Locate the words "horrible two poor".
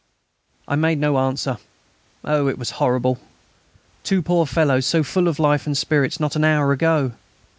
2.81-4.47